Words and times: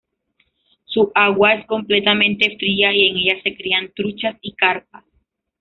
Su 0.85 1.11
agua 1.13 1.53
es 1.53 1.67
completamente 1.67 2.57
fría 2.57 2.91
y 2.91 3.05
en 3.07 3.17
ella 3.17 3.35
se 3.43 3.55
crían 3.55 3.91
truchas 3.95 4.35
y 4.41 4.53
carpas. 4.55 5.03